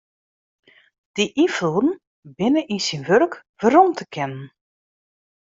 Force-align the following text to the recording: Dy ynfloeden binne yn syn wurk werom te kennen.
Dy 1.15 1.25
ynfloeden 1.43 1.89
binne 2.37 2.61
yn 2.73 2.81
syn 2.87 3.03
wurk 3.07 3.33
werom 3.59 3.89
te 3.97 4.05
kennen. 4.13 4.47